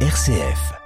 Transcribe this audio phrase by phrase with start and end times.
[0.00, 0.85] RCF.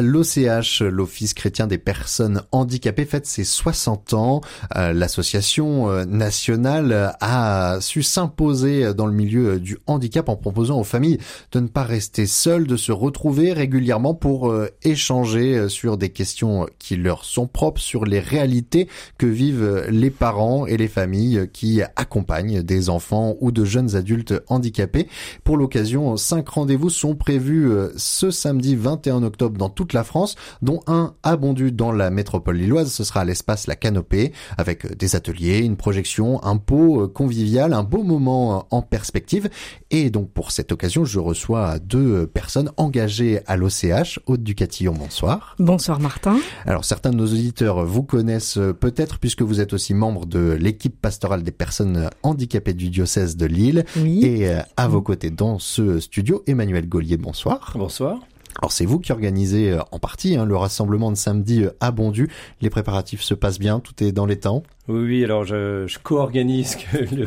[0.00, 4.40] L'OCH, l'Office chrétien des personnes handicapées, fête ses 60 ans.
[4.76, 10.84] Euh, l'association euh, nationale a su s'imposer dans le milieu du handicap en proposant aux
[10.84, 11.18] familles
[11.52, 16.66] de ne pas rester seules, de se retrouver régulièrement pour euh, échanger sur des questions
[16.78, 21.82] qui leur sont propres, sur les réalités que vivent les parents et les familles qui
[21.96, 25.08] accompagnent des enfants ou de jeunes adultes handicapés.
[25.44, 30.36] Pour l'occasion, cinq rendez-vous sont prévus ce samedi 21 octobre dans tout toute la France,
[30.62, 32.92] dont un abondu dans la métropole lilloise.
[32.92, 37.72] Ce sera à l'espace La Canopée, avec des ateliers, une projection, un pot euh, convivial,
[37.72, 39.50] un beau moment euh, en perspective.
[39.90, 44.94] Et donc pour cette occasion, je reçois deux personnes engagées à l'OCH, Haute du Catillon,
[44.96, 45.56] bonsoir.
[45.58, 46.38] Bonsoir Martin.
[46.64, 50.52] Alors certains de nos auditeurs vous connaissent euh, peut-être puisque vous êtes aussi membre de
[50.52, 53.84] l'équipe pastorale des personnes handicapées du diocèse de Lille.
[53.96, 54.24] Oui.
[54.24, 57.72] Et à vos côtés dans ce studio, Emmanuel Gaulier, bonsoir.
[57.74, 58.20] Bonsoir.
[58.58, 61.90] Alors c'est vous qui organisez euh, en partie hein, le rassemblement de samedi euh, à
[61.90, 62.28] Bondu.
[62.60, 64.62] Les préparatifs se passent bien, tout est dans les temps.
[64.88, 65.24] Oui, oui.
[65.24, 67.26] Alors je, co-organise, le,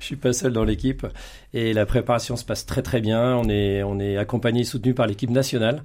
[0.00, 1.06] je suis pas seul dans l'équipe,
[1.54, 3.36] et la préparation se passe très très bien.
[3.36, 5.82] On est on est accompagné, soutenu par l'équipe nationale,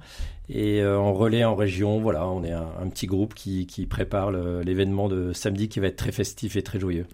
[0.54, 2.00] et euh, en relais en région.
[2.00, 5.88] Voilà, on est un, un petit groupe qui qui prépare l'événement de samedi qui va
[5.88, 7.06] être très festif et très joyeux.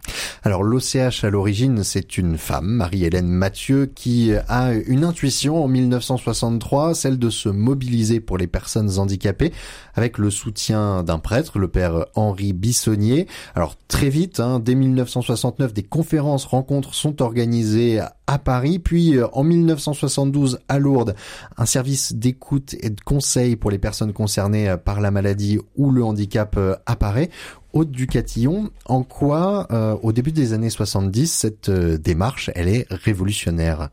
[0.42, 6.94] Alors l'OCH à l'origine, c'est une femme, Marie-Hélène Mathieu, qui a une intuition en 1963,
[6.94, 9.52] celle de se mobiliser pour les personnes handicapées,
[9.94, 13.26] avec le soutien d'un prêtre, le père Henri Bissonnier.
[13.54, 19.42] Alors très vite, hein, dès 1969, des conférences, rencontres sont organisées à Paris, puis en
[19.42, 21.14] 1972 à Lourdes,
[21.56, 23.27] un service d'écoute et de conseil
[23.60, 27.30] pour les personnes concernées par la maladie ou le handicap euh, apparaît.
[27.72, 32.68] Haute du Catillon, en quoi, euh, au début des années 70, cette euh, démarche, elle
[32.68, 33.90] est révolutionnaire?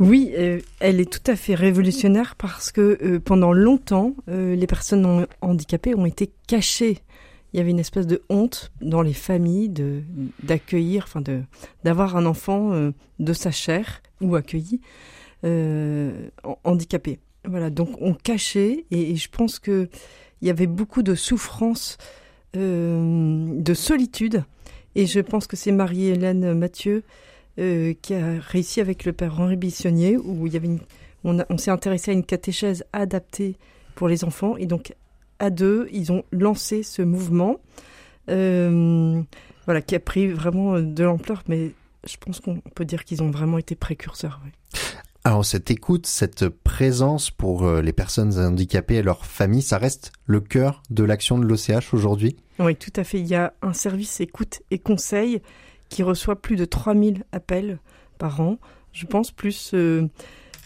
[0.00, 4.66] Oui, euh, elle est tout à fait révolutionnaire parce que euh, pendant longtemps, euh, les
[4.66, 6.98] personnes handicapées ont été cachées.
[7.52, 10.02] Il y avait une espèce de honte dans les familles de
[10.42, 11.42] d'accueillir, enfin de
[11.84, 14.80] d'avoir un enfant euh, de sa chair ou accueilli
[15.44, 16.30] euh,
[16.64, 17.18] handicapé.
[17.44, 19.88] Voilà, donc on cachait et, je pense que
[20.40, 21.98] il y avait beaucoup de souffrance
[22.56, 24.44] euh, de solitude.
[24.94, 27.02] Et je pense que c'est Marie-Hélène Mathieu
[27.58, 30.80] euh, qui a réussi avec le père Henri Bissonnier, où il y avait une,
[31.24, 33.56] on, on s'est intéressé à une catéchèse adaptée
[33.94, 34.56] pour les enfants.
[34.56, 34.94] Et donc,
[35.38, 37.60] à deux, ils ont lancé ce mouvement,
[38.30, 39.20] euh,
[39.64, 41.72] voilà, qui a pris vraiment de l'ampleur, mais
[42.06, 44.40] je pense qu'on peut dire qu'ils ont vraiment été précurseurs.
[44.44, 44.50] Oui.
[45.24, 50.10] Alors cette écoute, cette présence pour euh, les personnes handicapées et leurs familles, ça reste
[50.26, 52.36] le cœur de l'action de l'OCH aujourd'hui?
[52.58, 53.20] Oui, tout à fait.
[53.20, 55.40] Il y a un service écoute et conseil
[55.88, 57.78] qui reçoit plus de 3000 appels
[58.18, 58.58] par an.
[58.92, 59.70] Je pense plus...
[59.74, 60.08] Euh,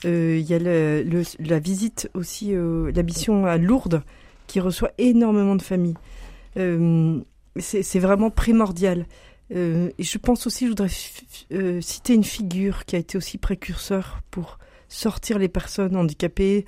[0.07, 4.03] euh, il y a la visite aussi, la mission à Lourdes
[4.47, 5.97] qui reçoit énormément de familles.
[7.59, 9.07] C'est vraiment primordial.
[9.55, 10.91] Euh, et je pense aussi, je voudrais
[11.53, 14.59] euh, citer une figure qui a été aussi précurseur pour
[14.89, 16.67] sortir les personnes handicapées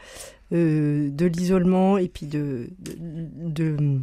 [0.53, 2.97] euh, de l'isolement et puis de, de,
[3.39, 4.00] de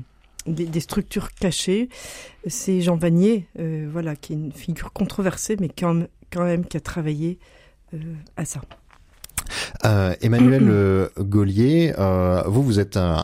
[0.48, 1.90] des, structures cachées.
[2.46, 3.48] C'est Jean Vanier,
[3.92, 6.06] voilà, qui est une figure controversée, mais quand
[6.36, 7.40] même, qui a travaillé
[8.38, 8.62] à ça.
[10.22, 11.94] Emmanuel Gaulier,
[12.46, 13.24] vous, vous êtes un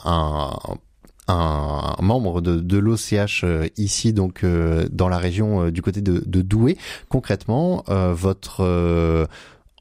[1.31, 6.01] un membre de, de l'OCH euh, ici donc euh, dans la région euh, du côté
[6.01, 6.77] de, de Douai.
[7.09, 9.27] Concrètement, votre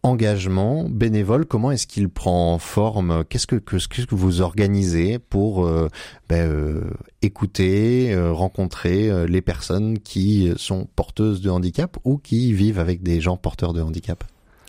[0.03, 3.25] engagement bénévole, comment est-ce qu'il prend forme?
[3.29, 5.69] Qu'est-ce que, que vous organisez pour
[6.29, 6.83] ben,
[7.23, 13.37] écouter, rencontrer les personnes qui sont porteuses de handicap ou qui vivent avec des gens
[13.37, 14.25] porteurs de handicap?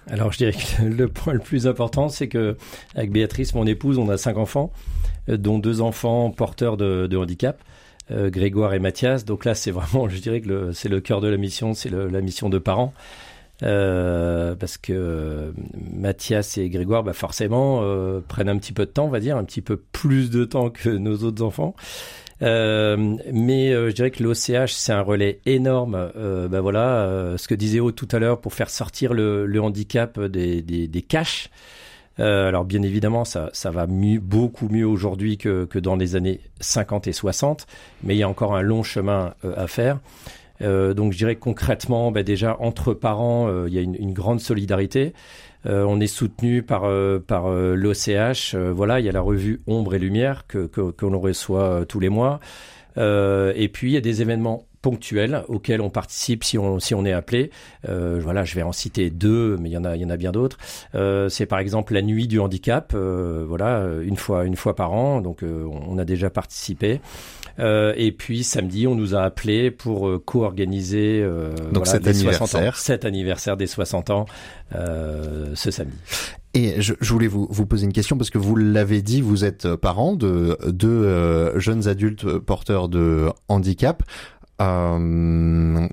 [0.10, 2.58] Alors je dirais que le point le plus important, c'est que
[2.96, 4.72] avec Béatrice, mon épouse, on a cinq enfants,
[5.28, 7.62] dont deux enfants porteurs de, handicap.
[8.10, 9.24] Euh, Grégoire et Mathias.
[9.24, 12.20] Donc là, c'est vraiment, je dirais que c'est le cœur de la mission, c'est la
[12.20, 12.94] mission de parents.
[13.64, 15.52] Euh, parce que euh,
[15.94, 19.38] Mathias et Grégoire, bah forcément, euh, prennent un petit peu de temps, on va dire,
[19.38, 21.76] un petit peu plus de temps que nos autres enfants.
[22.42, 26.12] Euh, mais euh, je dirais que l'OCH c'est un relais énorme.
[26.16, 29.46] Euh, ben voilà, euh, ce que disait Aude tout à l'heure pour faire sortir le,
[29.46, 31.50] le handicap des, des, des caches.
[32.20, 36.16] Euh, alors bien évidemment, ça, ça va mieux, beaucoup mieux aujourd'hui que, que dans les
[36.16, 37.68] années 50 et 60,
[38.04, 40.00] mais il y a encore un long chemin à faire.
[40.62, 45.14] Donc je dirais concrètement, bah, déjà entre parents, il y a une, grande solidarité.
[45.66, 46.84] on est soutenu par
[47.28, 48.56] par l'OCH.
[48.56, 52.00] voilà, il y a la revue Ombre et Lumière que que, que l'on reçoit tous
[52.00, 52.40] les mois.
[52.98, 57.06] et puis il y a des événements ponctuels auxquels on participe si on si on
[57.06, 57.52] est appelé.
[57.88, 60.10] Euh, voilà, je vais en citer deux, mais il y en a il y en
[60.10, 60.58] a bien d'autres.
[60.96, 64.94] Euh, c'est par exemple la nuit du handicap, euh, voilà, une fois une fois par
[64.94, 67.00] an, donc euh, on a déjà participé.
[67.60, 71.26] Euh, et puis samedi, on nous a appelé pour euh, co-organiser
[71.72, 72.78] donc cet anniversaire.
[72.78, 74.26] cet anniversaire des 60 ans
[74.74, 75.98] ce samedi.
[76.54, 79.46] Et je, je, voulais vous, vous poser une question parce que vous l'avez dit, vous
[79.46, 84.04] êtes parent de deux jeunes adultes porteurs de handicap.
[84.62, 85.88] Euh,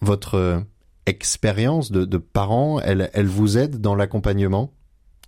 [0.00, 0.64] votre
[1.06, 4.72] expérience de, de parent, elle, elle vous aide dans l'accompagnement?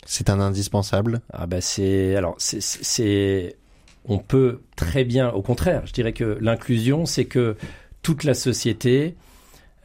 [0.04, 1.20] C'est un indispensable?
[1.32, 3.56] Ah bah c'est alors c'est
[4.04, 7.56] on peut très bien, au contraire, je dirais que l'inclusion, c'est que
[8.02, 9.14] toute la société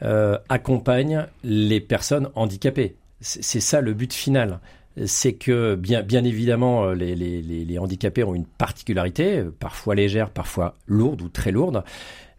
[0.02, 2.96] euh, accompagne les personnes handicapées.
[3.20, 4.60] C'est ça le but final.
[5.06, 10.76] C'est que bien, bien évidemment, les, les, les, handicapés ont une particularité, parfois légère, parfois
[10.86, 11.84] lourde ou très lourde,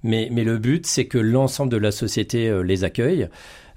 [0.04, 3.28] mais, mais le but, c'est que l'ensemble de la société euh, les accueille.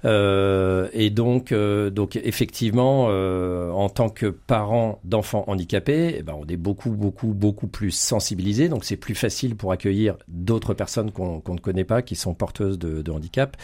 [0.05, 6.35] Euh, et donc, euh, donc effectivement, euh, en tant que parent d'enfants handicapés, eh ben,
[6.37, 8.69] on est beaucoup, beaucoup, beaucoup plus sensibilisés.
[8.69, 12.77] Donc, c'est plus facile pour accueillir d'autres personnes qu'on ne connaît pas, qui sont porteuses
[12.77, 13.57] de, de handicap.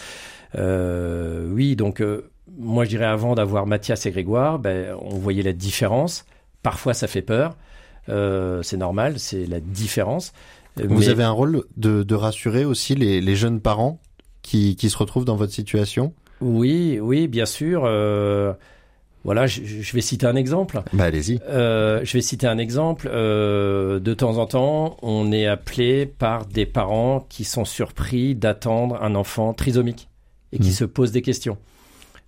[0.56, 2.04] oui, donc
[2.58, 6.26] moi, je dirais avant d'avoir Mathias et Grégoire, ben, on voyait la différence.
[6.64, 7.58] Parfois, ça fait peur.
[8.08, 10.32] c'est normal, c'est la différence.
[10.78, 14.00] Vous avez un rôle de, de rassurer aussi les, les, jeunes parents
[14.42, 16.14] qui, qui se retrouvent dans votre situation?
[16.42, 17.84] Oui, oui, bien sûr.
[17.86, 18.54] Euh,
[19.24, 20.82] voilà, je, je, vais citer un exemple.
[20.94, 21.40] Bah, allez-y.
[21.50, 23.10] Euh, je vais citer un exemple.
[23.12, 28.98] Euh, de temps en temps, on est appelé par des parents qui sont surpris d'attendre
[29.02, 30.10] un enfant trisomique
[30.52, 30.74] et qui mmh.
[30.74, 31.58] se posent des questions.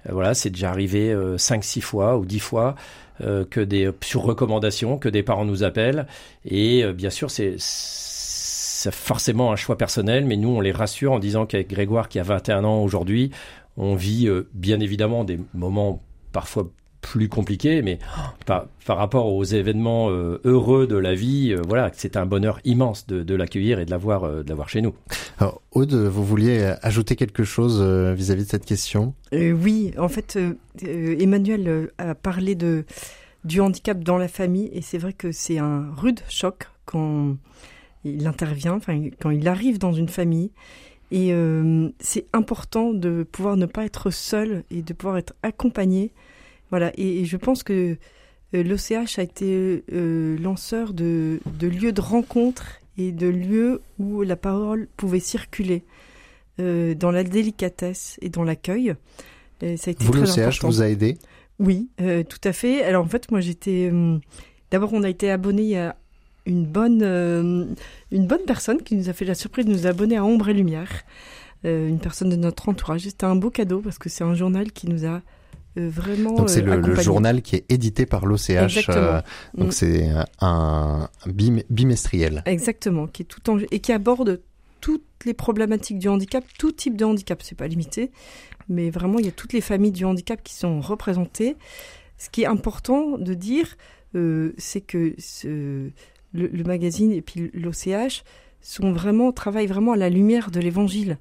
[0.08, 2.76] Euh, voilà, c'est déjà arrivé euh, 5-6 fois ou 10 fois
[3.22, 6.08] euh, que des sur recommandation que des parents nous appellent
[6.46, 11.20] et bien sûr c'est c'est forcément un choix personnel, mais nous, on les rassure en
[11.20, 13.30] disant qu'avec Grégoire, qui a 21 ans aujourd'hui,
[13.78, 16.02] on vit euh, bien évidemment des moments
[16.32, 16.70] parfois
[17.02, 17.98] plus compliqués, mais
[18.46, 22.60] par, par rapport aux événements euh, heureux de la vie, euh, voilà, c'est un bonheur
[22.64, 24.94] immense de, de l'accueillir et de l'avoir, de l'avoir chez nous.
[25.40, 29.16] Alors, Aude, vous vouliez ajouter quelque chose vis-à-vis de cette question?
[29.32, 30.38] Oui, en fait,
[30.84, 32.86] Emmanuel a parlé de
[33.44, 37.38] du handicap dans la famille, et c'est vrai que c'est un rude choc quand
[38.04, 40.52] il intervient, enfin, quand il arrive dans une famille.
[41.12, 46.14] Et euh, c'est important de pouvoir ne pas être seul et de pouvoir être accompagné.
[46.70, 46.92] Voilà.
[46.96, 47.98] Et, je pense que
[48.54, 54.22] euh, l'OCH a été euh, lanceur de, de, lieux de rencontre et de lieux où
[54.22, 55.84] la parole pouvait circuler
[56.58, 58.94] dans la délicatesse et dans l'accueil.
[59.62, 61.18] ça a été vous, l'OCH vous a aidé?
[61.58, 62.84] Oui, tout à fait.
[62.84, 63.92] Alors en fait, moi j'étais.
[64.70, 65.96] D'abord, on a été abonné à
[66.46, 67.66] une bonne, euh,
[68.12, 70.54] une bonne personne qui nous a fait la surprise de nous abonner à Ombre et
[70.54, 71.04] Lumière,
[71.66, 73.02] euh, une personne de notre entourage.
[73.02, 75.22] C'était un beau cadeau parce que c'est un journal qui nous a
[75.78, 76.36] euh, vraiment.
[76.36, 78.88] Donc c'est le, journal qui est édité par l'OCH.
[79.54, 79.72] donc mm.
[79.72, 80.10] c'est
[80.40, 82.44] un bimestriel.
[82.46, 84.42] Exactement, qui est tout en, et qui aborde
[84.82, 88.10] toutes les problématiques du handicap, tout type de handicap, c'est pas limité,
[88.68, 91.56] mais vraiment il y a toutes les familles du handicap qui sont représentées.
[92.18, 93.78] Ce qui est important de dire,
[94.58, 95.92] c'est que ce,
[96.34, 98.24] le, magazine et puis l'OCH
[98.62, 101.18] sont vraiment travaillent vraiment à la lumière de l'Évangile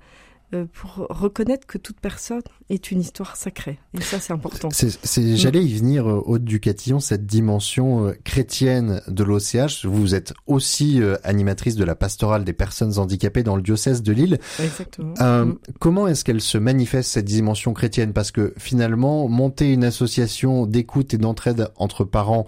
[0.52, 3.78] euh, pour reconnaître que toute personne est une histoire sacrée.
[3.96, 4.68] Et ça, c'est important.
[4.72, 9.84] C'est, j'allais y venir, euh, Aude Ducatillon, cette dimension euh, chrétienne de l'OCH.
[9.84, 14.40] Vous êtes aussi animatrice de la pastorale des personnes handicapées dans le diocèse de Lille.
[14.58, 15.14] Exactement.
[15.14, 15.58] Mm.
[15.78, 18.12] Comment est-ce qu'elle se manifeste, cette dimension chrétienne?
[18.12, 22.46] Parce que finalement, monter une association d'écoute et d'entraide entre parents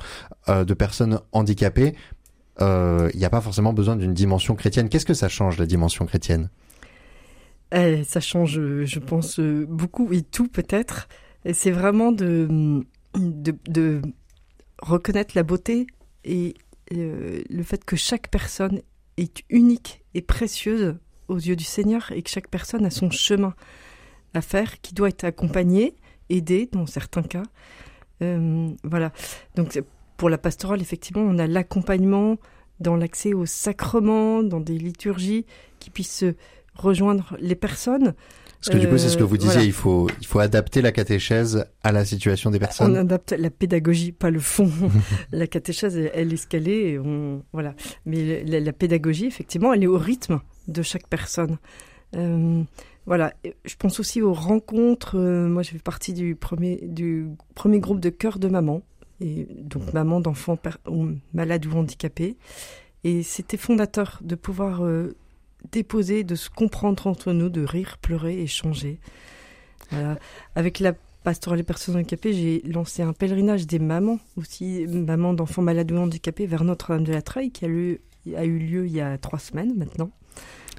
[0.48, 1.94] de personnes handicapées,
[2.58, 4.88] il euh, n'y a pas forcément besoin d'une dimension chrétienne.
[4.88, 6.50] Qu'est-ce que ça change, la dimension chrétienne?
[7.72, 11.08] Eh, Ça change, je pense, beaucoup et tout peut-être.
[11.52, 12.84] C'est vraiment de,
[14.80, 15.86] reconnaître la beauté
[16.24, 16.54] et
[16.92, 18.82] euh, le fait que chaque personne
[19.16, 20.96] est unique et précieuse
[21.28, 23.54] aux yeux du Seigneur et que chaque personne a son chemin
[24.34, 25.94] à faire qui doit être accompagné,
[26.28, 27.44] aidé dans certains cas.
[28.22, 29.12] Euh, voilà.
[29.56, 29.78] Donc
[30.22, 32.36] pour la pastorale, effectivement, on a l'accompagnement
[32.78, 35.46] dans l'accès aux sacrements, dans des liturgies
[35.80, 36.24] qui puissent
[36.76, 38.14] rejoindre les personnes.
[38.60, 40.80] Parce que du coup, c'est ce que vous euh, disiez, il, faut, il faut adapter
[40.80, 42.92] la catéchèse à la situation des personnes.
[42.92, 44.70] On adapte la pédagogie, pas le fond.
[45.32, 47.74] la catéchèse, elle, est ce qu'elle On, voilà.
[48.06, 51.56] Mais la, pédagogie, effectivement, elle est au rythme de chaque personne.
[53.06, 55.18] voilà, je pense aussi aux rencontres.
[55.18, 57.26] moi, je fais partie du premier, du
[57.56, 58.82] premier groupe de cœur de maman,
[59.22, 60.58] et donc maman d'enfants
[61.32, 62.36] malades ou handicapés.
[63.04, 64.82] Et c'était fondateur de pouvoir
[65.70, 68.98] déposer, de se comprendre entre nous, de rire, pleurer, échanger.
[69.90, 70.18] Voilà.
[70.54, 70.92] Avec la
[71.24, 75.96] pastorale des personnes handicapées, j'ai lancé un pèlerinage des mamans aussi, mamans d'enfants malades ou
[75.96, 79.74] handicapés vers Notre-Dame de la Treille qui a eu lieu il y a trois semaines
[79.76, 80.10] maintenant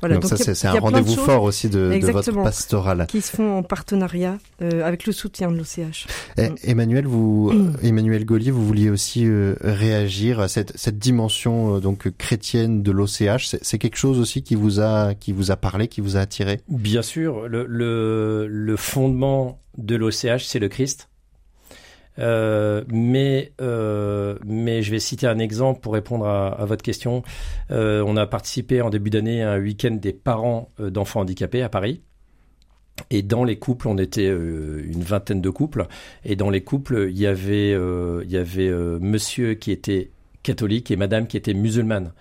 [0.09, 3.05] donc, ça, c'est un rendez-vous fort aussi de, de, votre pastoral.
[3.07, 6.07] Qui se font en partenariat euh, avec le soutien de l'OCH.
[6.37, 6.55] Eh, mm.
[6.63, 7.77] Emmanuel, vous, mm.
[7.83, 12.91] Emmanuel Gaulier, vous vouliez aussi euh, réagir à cette, cette dimension euh, donc chrétienne de
[12.91, 13.55] l'OCH.
[13.61, 16.61] C'est quelque chose aussi qui vous a qui vous a parlé, qui vous a attiré?
[16.67, 21.09] Bien sûr, le, le, le fondement de l'OCH, c'est le Christ.
[22.19, 27.23] Euh, mais, euh, mais je vais citer un exemple pour répondre à, votre question.
[27.71, 31.69] Euh, on a participé en début d'année à un week-end des parents d'enfants handicapés à
[31.69, 32.01] Paris.
[33.09, 35.87] Et dans les couples, on était une vingtaine de couples.
[36.23, 40.11] Et dans les couples, il y avait monsieur qui était
[40.43, 42.13] catholique et madame qui était musulmane.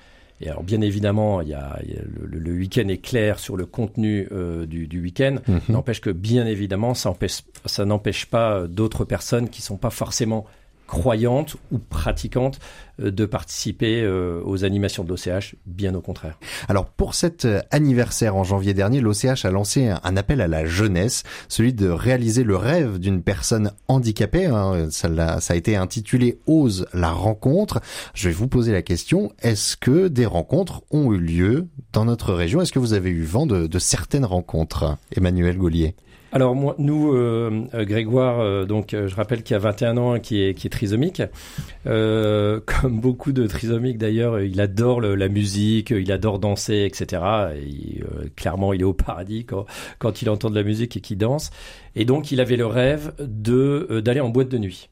[0.42, 1.78] Et alors, bien évidemment, il y a,
[2.20, 5.36] le, week-end est clair sur le contenu euh, du, du week-end.
[5.46, 5.60] Mhm.
[5.68, 10.44] N'empêche que, bien évidemment, ça n'empêche pas d'autres personnes qui sont pas forcément
[10.92, 12.58] croyantes ou pratiquantes
[13.00, 16.38] euh, de participer euh, aux animations de l'OCH, bien au contraire.
[16.68, 20.66] Alors pour cet euh, anniversaire en janvier dernier, l'OCH a lancé un appel à la
[20.66, 24.44] jeunesse, celui de réaliser le rêve d'une personne handicapée.
[24.44, 24.88] Hein.
[24.90, 27.80] Ça, a, été intitulé Ose la rencontre.
[28.12, 32.34] Je vais vous poser la question, est-ce que des rencontres ont eu lieu dans notre
[32.34, 32.60] région?
[32.60, 35.94] Est-ce que vous avez eu vent de, de certaines rencontres Emmanuel Gaulier?
[36.32, 40.42] Alors moi, nous, euh, euh, Grégoire, euh, donc je rappelle qu'il a 21 ans, qui
[40.42, 41.22] est qui est trisomique.
[41.84, 47.22] comme beaucoup de trisomiques d'ailleurs, il adore la musique, il adore danser, etc.
[47.56, 48.02] Et,
[48.36, 49.66] clairement, il est au paradis quand
[49.98, 51.50] quand il entend de la musique et qu'il danse.
[51.96, 54.88] Et donc, il avait le rêve de d'aller en boîte de nuit.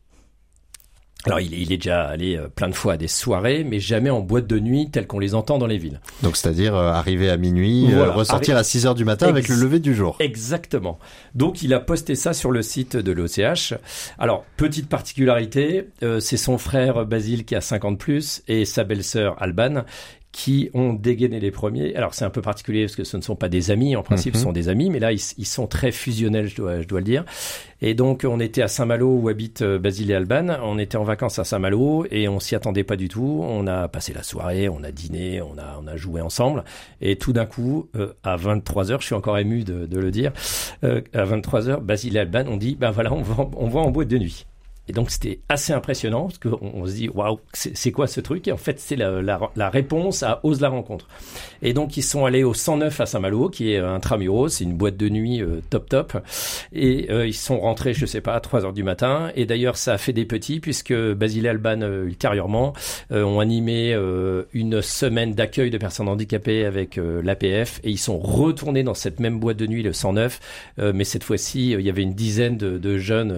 [1.26, 4.20] Alors il est, déjà allé euh, plein de fois à des soirées, mais jamais en
[4.20, 6.00] boîte de nuit telles qu'on les entend dans les villes.
[6.22, 9.56] Donc c'est-à-dire euh, arriver à minuit, euh, ressortir à 6 heures du matin avec le
[9.56, 10.16] lever du jour.
[10.20, 10.98] Exactement.
[11.34, 13.74] Donc il a posté ça sur le site de l'OCH.
[14.18, 15.88] Alors petite particularité,
[16.20, 19.84] c'est son frère Basile qui a 50 plus et sa belle-sœur Alban
[20.32, 21.94] qui ont dégainé les premiers.
[21.96, 24.34] Alors c'est un peu particulier parce que ce ne sont pas des amis, en principe
[24.34, 24.44] ce mhm.
[24.44, 27.24] sont des amis, mais là ils, sont très fusionnels, je dois, je dois le dire.
[27.82, 31.04] Et donc on était à Saint-Malo où habite euh, Basile et Alban, on était en
[31.04, 33.40] vacances à Saint-Malo et on s'y attendait pas du tout.
[33.42, 36.64] On a passé la soirée, on a dîné, on a, on a joué ensemble
[37.00, 40.10] et tout d'un coup, euh, à 23 heures, je suis encore ému de, de le
[40.10, 40.32] dire,
[40.84, 43.80] euh, à 23 heures, Basile et Alban ont dit, ben voilà, on va, on va
[43.80, 44.46] en boîte de nuit.
[44.90, 48.48] Et donc c'était assez impressionnant parce qu'on on se dit waouh c'est quoi ce truc?
[48.48, 51.06] Et en fait c'est la, la, la, réponse à Ose la rencontre.
[51.62, 54.74] Et donc ils sont allés au 109 à Saint-Malo qui est un tramuros, c'est une
[54.74, 56.16] boîte de nuit euh, top top.
[56.72, 59.30] Et euh, ils sont rentrés je sais pas à 3 heures du matin.
[59.36, 62.72] Et d'ailleurs ça a fait des petits puisque Basile Alban euh, ultérieurement
[63.12, 63.96] ont animé
[64.52, 69.38] une semaine d'accueil de personnes handicapées avec l'APF et ils sont retournés dans cette même
[69.38, 70.40] boîte de nuit le 109.
[70.78, 73.34] mais cette fois-ci il y avait une dizaine de, de jeunes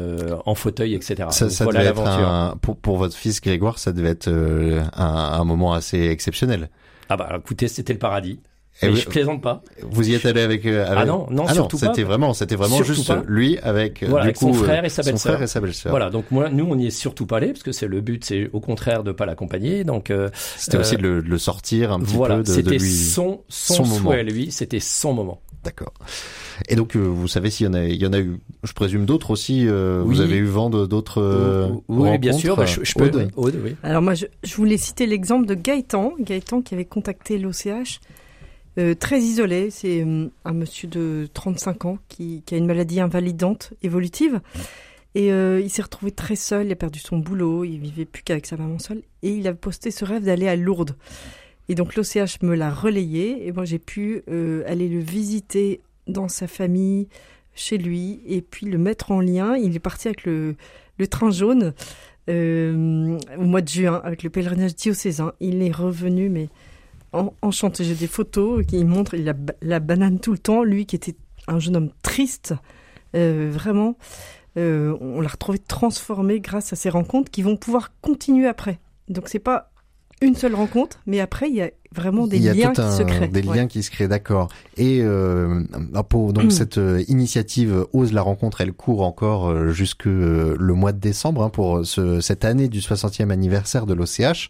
[0.47, 4.29] en fauteuil etc ça, devait être un, pour, pour votre fils Grégoire, ça devait être
[4.29, 6.71] euh, un, un, moment assez exceptionnel.
[7.09, 8.41] Ah bah écoutez, c'était le paradis.
[8.81, 9.63] Et je plaisante pas.
[9.83, 10.99] Vous y êtes allé avec, euh, avec...
[10.99, 14.25] Ah non, non, ah surtout non, C'était vraiment, c'était vraiment juste lui avec, euh, voilà,
[14.25, 15.19] avec son frère et sa belle-sœur.
[15.21, 15.91] Son frère et sa belle-sœur.
[15.91, 18.25] Voilà, donc moi, nous, on n'y est surtout pas allé parce que c'est le but,
[18.25, 19.85] c'est au contraire de pas l'accompagner.
[19.85, 20.11] Donc
[20.57, 22.79] c'était aussi de le, le, sortir un petit voilà, peu de, de lui.
[22.79, 24.51] C'était son, son, son souhait, lui.
[24.51, 25.43] C'était son moment.
[25.65, 25.93] D'accord.
[26.69, 28.73] Et donc, euh, vous savez s'il y en a, il y en a eu, je
[28.73, 29.67] présume d'autres aussi.
[29.69, 32.57] Euh, Vous avez eu vent d'autres euh, Oui, bien sûr.
[32.57, 33.11] Bah, je, je peux.
[33.37, 33.61] Aude.
[33.63, 33.77] oui.
[33.83, 38.01] Alors moi, je, je voulais citer l'exemple de Gaëtan, Gaëtan qui avait contacté l'OCH.
[38.79, 40.05] Euh, très isolé, c'est
[40.45, 44.41] un monsieur de 35 ans qui, qui, a une maladie invalidante évolutive.
[45.15, 48.47] Et il s'est retrouvé très seul, il a perdu son boulot, il vivait plus qu'avec
[48.47, 49.03] sa maman seule.
[49.23, 50.97] Et il a posté ce rêve d'aller à Lourdes.
[51.69, 56.29] Et donc l'OCH me l'a relayé et moi j'ai pu euh, aller le visiter dans
[56.29, 57.09] sa famille,
[57.55, 59.57] chez lui, et puis le mettre en lien.
[59.57, 60.57] Il est parti avec le,
[61.11, 61.75] train jaune
[62.31, 65.33] euh, au mois de juin avec le pèlerinage diocésain.
[65.41, 66.49] Il est revenu mais
[67.43, 67.85] enchanté.
[67.85, 70.65] J'ai des photos qui montrent il a la banane tout le temps.
[70.65, 71.17] Lui qui était
[71.49, 72.55] un jeune homme triste,
[73.15, 73.97] euh, vraiment.
[74.57, 78.79] on l'a retrouvé transformé grâce à ces rencontres qui vont pouvoir continuer après.
[79.09, 79.72] Donc c'est pas
[80.23, 83.29] une seule rencontre, mais après, il y a vraiment des liens qui se créent.
[83.29, 84.49] Des liens qui se créent, d'accord.
[84.77, 85.63] Et euh,
[86.09, 86.51] pour donc mm.
[86.51, 90.99] cette euh, initiative Ose la rencontre, elle court encore euh, jusque euh, le mois de
[90.99, 94.49] décembre hein, pour ce, cette année du 60e anniversaire de l'OCH.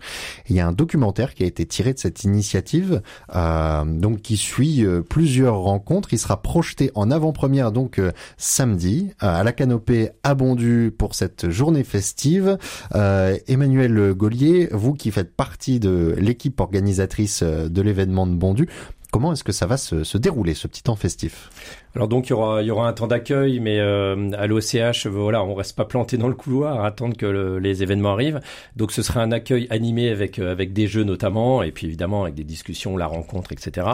[0.49, 3.03] Il y a un documentaire qui a été tiré de cette initiative,
[3.35, 6.13] euh, donc qui suit plusieurs rencontres.
[6.13, 8.01] Il sera projeté en avant-première donc
[8.37, 12.59] samedi à la canopée à Bondu pour cette journée festive.
[12.95, 18.69] Emmanuel Gaulier, vous qui faites partie de l'équipe organisatrice de l'événement de Bondu,
[19.13, 21.51] Comment est-ce que ça va se, dérouler, ce petit temps festif?
[21.95, 25.77] Alors donc, il y aura, un temps d'accueil, mais euh, à l'OCH, voilà, on reste
[25.77, 28.41] pas planté dans le couloir à attendre que le, les événements arrivent.
[28.75, 32.23] Donc, ce sera un accueil animé avec, euh, avec des jeux notamment, et puis évidemment
[32.23, 33.87] avec des discussions, la rencontre, etc.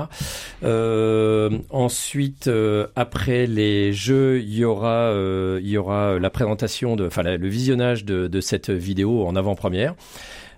[0.62, 8.04] Euh, ensuite, euh, après les jeux, il y aura, la présentation, de, enfin le visionnage
[8.04, 9.97] de cette vidéo en avant-première.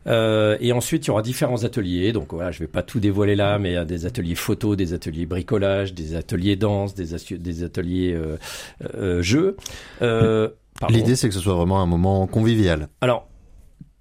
[0.07, 2.13] Euh, et ensuite, il y aura différents ateliers.
[2.13, 4.77] Donc voilà, je vais pas tout dévoiler là, mais il y a des ateliers photo,
[4.77, 8.37] des ateliers bricolage, des ateliers danse, des, des ateliers euh,
[8.95, 9.57] euh, jeux.
[10.89, 12.89] L'idée, c'est que ce soit vraiment un moment convivial.
[13.01, 13.29] Alors,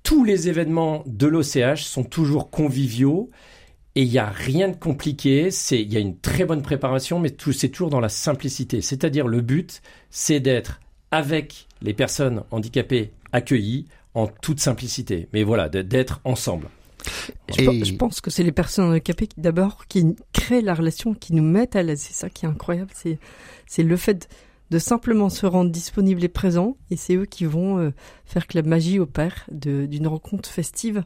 [0.04, 3.30] tous les événements de l'OCH sont toujours conviviaux.
[3.96, 7.20] Et il n'y a rien de compliqué, c'est il y a une très bonne préparation,
[7.20, 8.82] mais c'est toujours dans la simplicité.
[8.82, 10.80] C'est-à-dire le but, c'est d'être
[11.12, 13.88] avec les personnes handicapées accueillies,
[14.20, 15.28] en toute simplicité.
[15.34, 16.70] Mais voilà, d'être ensemble.
[17.58, 21.76] Je, pense que c'est les personnes handicapées d'abord qui créent la relation, qui nous mettent
[21.76, 22.02] à l'aise.
[22.02, 22.92] C'est ça qui est incroyable.
[22.94, 24.28] C'est le fait
[24.70, 26.78] de simplement se rendre disponible et présent.
[26.92, 27.92] Et c'est eux qui vont euh,
[28.26, 31.04] faire que la magie opère d'une rencontre festive.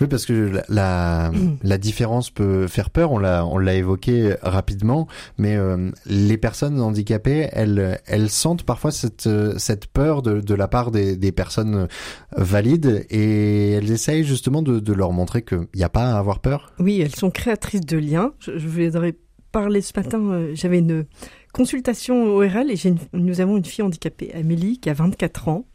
[0.00, 1.30] Oui, parce que la,
[1.62, 3.12] la, différence peut faire peur.
[3.12, 5.06] On l'a, on l'a évoqué rapidement,
[5.38, 10.68] mais euh, les personnes handicapées, elles, elles sentent parfois cette, cette peur de, de la
[10.68, 11.88] part des, des personnes
[12.36, 16.40] valides et elles essayent justement de, de leur montrer qu'il n'y a pas à avoir
[16.40, 16.72] peur.
[16.78, 18.32] Oui, elles sont créatrices de liens.
[18.38, 19.16] Je, je voudrais
[19.52, 20.20] parler ce matin.
[20.20, 21.04] Euh, j'avais une
[21.52, 25.66] consultation ORL et nous avons une fille handicapée, Amélie, qui a 24 ans.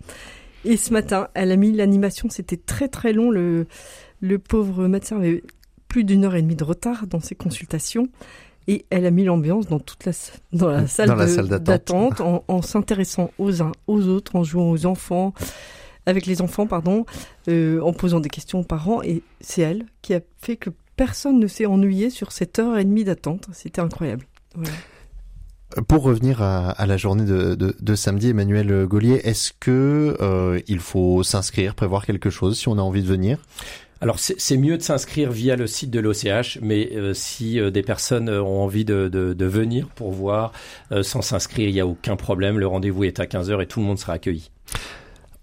[0.65, 2.27] Et ce matin, elle a mis l'animation.
[2.29, 3.67] C'était très très long le
[4.19, 5.43] le pauvre médecin avait
[5.87, 8.09] plus d'une heure et demie de retard dans ses consultations
[8.67, 10.11] et elle a mis l'ambiance dans toute la
[10.51, 11.09] dans la salle
[11.59, 15.33] d'attente en, s'intéressant aux uns aux autres, en jouant aux enfants,
[16.05, 17.05] avec les enfants pardon,
[17.47, 21.39] euh, en posant des questions aux parents et c'est elle qui a fait que personne
[21.39, 23.47] ne s'est ennuyé sur cette heure et demie d'attente.
[23.53, 24.25] C'était incroyable.
[25.87, 31.75] Pour revenir à, la journée de, samedi, Emmanuel Gaulier, est-ce que euh, il faut s'inscrire,
[31.75, 33.37] prévoir quelque chose si on a envie de venir?
[33.99, 37.81] Alors c'est mieux de s'inscrire via le site de l'OCH, mais euh, si euh, des
[37.81, 39.07] personnes euh, ont envie de,
[39.47, 40.51] venir pour voir
[41.01, 42.59] sans s'inscrire, il n'y a aucun problème.
[42.59, 44.51] Le rendez-vous est à 15h et tout le monde sera accueilli.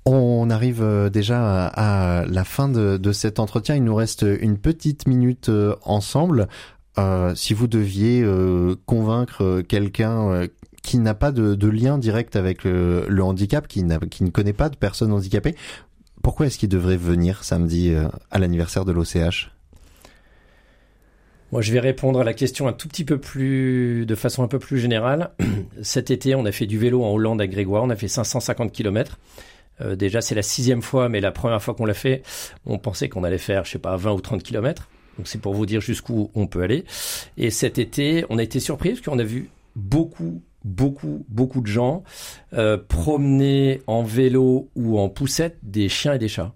[0.05, 3.77] On arrive déjà à la fin de, cet entretien.
[3.77, 5.51] Il nous reste une petite minute
[5.83, 6.49] ensemble.
[7.35, 8.27] si vous deviez
[8.85, 10.47] convaincre quelqu'un
[10.83, 14.69] qui n'a pas de, lien direct avec le, le handicap, qui, qui ne connaît pas
[14.69, 15.55] de personnes handicapées,
[16.25, 19.51] pourquoi est-ce qu'il devrait venir samedi euh, à l'anniversaire de l'OCH
[21.53, 24.49] moi, je vais répondre à la question un tout petit peu plus, de façon un
[24.49, 25.31] peu plus générale.
[25.83, 27.85] Cet été, on a fait du vélo en Hollande à Grégoire.
[27.85, 29.21] On a fait 550 km.
[29.81, 32.23] Euh, déjà, c'est la sixième fois, mais la première fois qu'on l'a fait,
[32.67, 34.89] on pensait qu'on allait faire, je sais pas, 20 ou 30 km.
[35.17, 36.85] Donc, c'est pour vous dire jusqu'où on peut aller.
[37.37, 41.67] Et cet été, on a été surpris parce qu'on a vu beaucoup, beaucoup, beaucoup de
[41.67, 42.03] gens
[42.55, 46.55] euh, promener en vélo ou en poussette des chiens et des chats.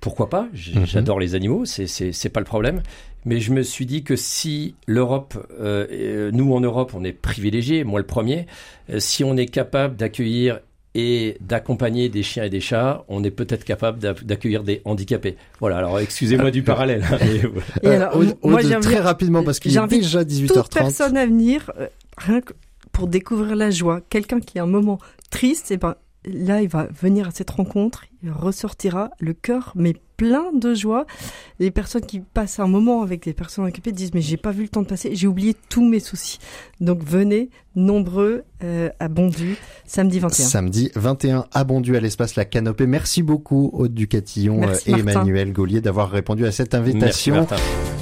[0.00, 0.48] Pourquoi pas?
[0.52, 0.86] Mhm.
[0.86, 2.82] J'adore les animaux, c'est pas le problème.
[3.24, 7.12] Mais je me suis dit que si l'Europe, euh, euh, nous en Europe, on est
[7.12, 8.46] privilégiés, moi le premier,
[8.98, 10.60] si on est capable d'accueillir
[10.94, 15.36] et d'accompagner des chiens et des chats, on est peut-être capable d'accueillir des handicapés.
[15.58, 17.04] Voilà, alors excusez-moi du parallèle.
[17.82, 20.46] et alors, moi, très rapidement, parce qu'il est déjà 18h30.
[20.46, 21.70] Toute personne à venir,
[22.16, 22.54] rien que
[22.96, 24.00] pour découvrir la joie.
[24.08, 24.98] Quelqu'un qui a un moment
[25.30, 29.72] triste, et eh ben là, il va venir à cette rencontre, il ressortira le cœur
[29.74, 31.04] mais plein de joie.
[31.58, 34.62] Les personnes qui passent un moment avec des personnes occupées disent mais j'ai pas vu
[34.62, 36.38] le temps de passer, j'ai oublié tous mes soucis.
[36.80, 40.46] Donc venez nombreux euh, à Bondu samedi 21.
[40.46, 42.86] Samedi 21 à Bondu à l'espace La Canopée.
[42.86, 47.34] Merci beaucoup Aude Ducatillon et Emmanuel Gaulier d'avoir répondu à cette invitation.
[47.34, 47.95] Merci